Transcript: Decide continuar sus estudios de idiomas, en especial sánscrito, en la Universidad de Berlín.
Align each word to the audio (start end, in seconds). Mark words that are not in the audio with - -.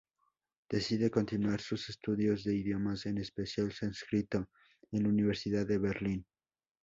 Decide 0.67 1.11
continuar 1.11 1.61
sus 1.61 1.87
estudios 1.91 2.43
de 2.43 2.55
idiomas, 2.55 3.05
en 3.05 3.19
especial 3.19 3.71
sánscrito, 3.71 4.49
en 4.91 5.03
la 5.03 5.09
Universidad 5.09 5.67
de 5.67 5.77
Berlín. 5.77 6.25